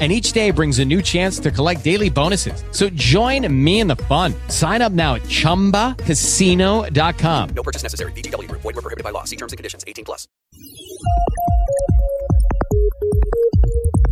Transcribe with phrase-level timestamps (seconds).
[0.00, 2.64] and each day brings a new chance to collect daily bonuses.
[2.70, 4.32] So join me in the fun.
[4.48, 7.48] Sign up now at ChumbaCasino.com.
[7.50, 8.12] No purchase necessary.
[8.12, 8.50] VGW.
[8.52, 9.24] Void were prohibited by law.
[9.24, 9.84] See terms and conditions.
[9.86, 10.26] 18 plus.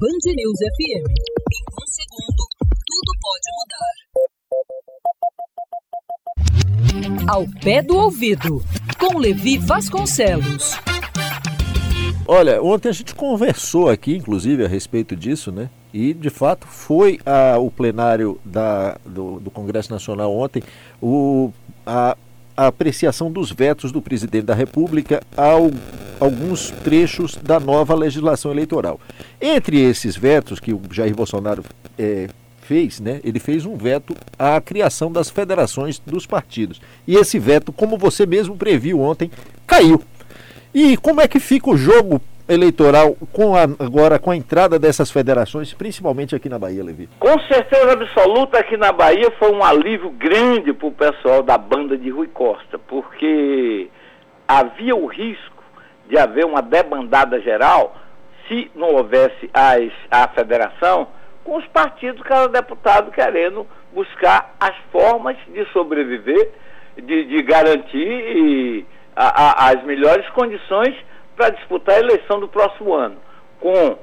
[0.00, 1.04] Band News FM.
[1.50, 2.42] Em um segundo,
[2.86, 3.94] tudo pode mudar.
[7.32, 8.62] Ao pé do ouvido,
[8.98, 10.74] com Levi Vasconcelos.
[12.26, 15.70] Olha, ontem a gente conversou aqui, inclusive, a respeito disso, né?
[15.92, 20.62] E, de fato, foi a, o plenário da, do, do Congresso Nacional ontem
[21.00, 21.50] o,
[21.86, 22.16] a,
[22.56, 25.70] a, apreciação dos vetos do presidente da República ao
[26.20, 29.00] alguns trechos da nova legislação eleitoral.
[29.40, 31.64] Entre esses vetos que o Jair Bolsonaro
[31.96, 32.28] é,
[32.62, 36.80] fez, né, ele fez um veto à criação das federações dos partidos.
[37.06, 39.30] E esse veto, como você mesmo previu ontem,
[39.66, 40.02] caiu.
[40.74, 45.10] E como é que fica o jogo eleitoral com a, agora com a entrada dessas
[45.10, 47.08] federações, principalmente aqui na Bahia, Levi?
[47.18, 51.96] Com certeza absoluta aqui na Bahia foi um alívio grande para o pessoal da banda
[51.96, 53.88] de Rui Costa, porque
[54.46, 55.62] havia o risco
[56.08, 57.94] de haver uma debandada geral
[58.48, 61.08] se não houvesse as, a federação,
[61.44, 66.50] com os partidos, cada deputado querendo buscar as formas de sobreviver,
[66.96, 70.94] de, de garantir a, a, as melhores condições
[71.38, 73.16] para disputar a eleição do próximo ano.
[73.60, 73.96] Com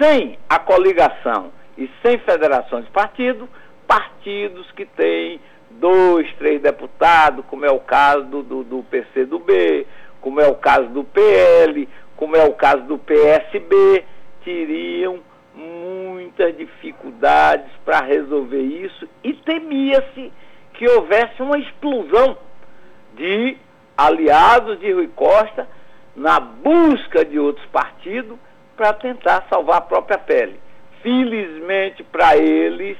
[0.00, 3.48] sem a coligação e sem federação de partido,
[3.86, 5.40] partidos que têm
[5.72, 9.86] dois, três deputados, como é o caso do, do, do PCdoB,
[10.20, 14.04] como é o caso do PL, como é o caso do PSB,
[14.44, 15.18] teriam
[15.54, 20.32] muitas dificuldades para resolver isso e temia-se
[20.74, 22.38] que houvesse uma explosão
[23.14, 23.56] de
[23.96, 25.68] aliados de Rui Costa
[26.14, 28.38] na busca de outros partidos
[28.76, 30.60] para tentar salvar a própria pele.
[31.02, 32.96] Felizmente para eles,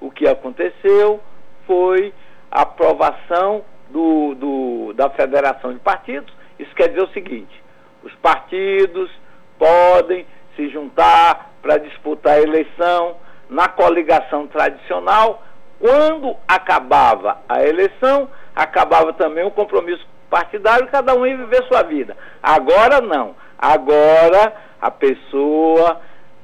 [0.00, 1.20] o que aconteceu
[1.66, 2.12] foi
[2.50, 6.32] a aprovação do, do, da Federação de Partidos.
[6.58, 7.62] Isso quer dizer o seguinte:
[8.02, 9.10] os partidos
[9.58, 13.16] podem se juntar para disputar a eleição
[13.48, 15.42] na coligação tradicional.
[15.78, 22.16] Quando acabava a eleição, acabava também o compromisso partidário, cada um ia viver sua vida.
[22.42, 23.34] Agora não.
[23.58, 26.00] Agora a pessoa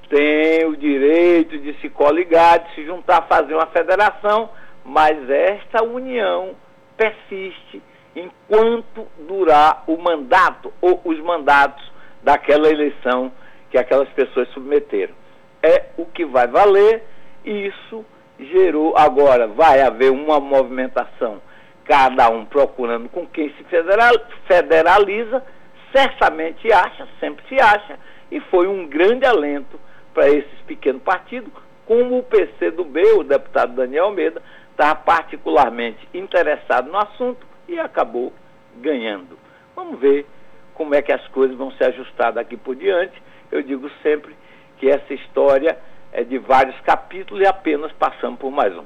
[0.09, 4.51] tem o direito de se coligar, de se juntar, fazer uma federação,
[4.85, 6.55] mas esta união
[6.97, 7.83] persiste
[8.15, 11.83] enquanto durar o mandato ou os mandatos
[12.23, 13.33] daquela eleição
[13.71, 15.15] que aquelas pessoas submeteram.
[15.63, 17.05] É o que vai valer,
[17.45, 18.05] isso
[18.39, 18.97] gerou.
[18.97, 21.41] Agora, vai haver uma movimentação
[21.85, 24.13] cada um procurando com quem se federal,
[24.47, 25.45] federaliza,
[25.95, 27.99] certamente acha, sempre se acha,
[28.31, 29.79] e foi um grande alento
[30.15, 31.53] para esses pequenos partidos,
[31.87, 38.33] como o PCdoB, o deputado Daniel Almeida, estava particularmente interessado no assunto e acabou
[38.77, 39.39] ganhando.
[39.77, 40.27] Vamos ver
[40.75, 43.21] como é que as coisas vão se ajustar daqui por diante.
[43.51, 44.35] Eu digo sempre
[44.79, 45.79] que essa história
[46.13, 48.85] é de vários capítulos e apenas passamos por mais um.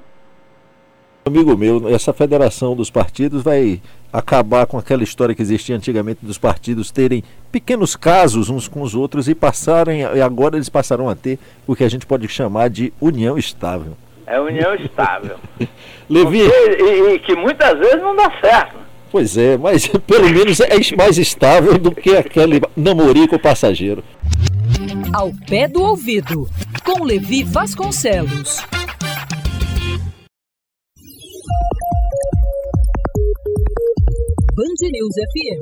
[1.26, 3.82] Amigo meu, essa federação dos partidos vai
[4.12, 8.94] acabar com aquela história que existia antigamente dos partidos terem pequenos casos uns com os
[8.94, 11.36] outros e passarem, e agora eles passarão a ter
[11.66, 13.94] o que a gente pode chamar de união estável.
[14.24, 15.36] É união estável.
[16.08, 16.48] Levi.
[16.48, 18.76] Porque, e, e, que muitas vezes não dá certo.
[19.10, 24.04] Pois é, mas pelo menos é mais estável do que aquele namorico passageiro.
[25.12, 26.48] Ao pé do ouvido,
[26.84, 28.64] com Levi Vasconcelos.
[34.56, 35.60] Band News FM.